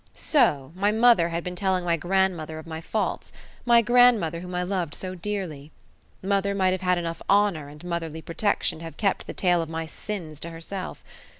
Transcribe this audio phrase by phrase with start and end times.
[0.15, 3.31] So mother had been telling my grandmother of my faults
[3.67, 5.71] my grandmother whom I loved so dearly.
[6.23, 9.69] Mother might have had enough honour and motherly protection to have kept the tale of
[9.69, 11.03] my sins to herself.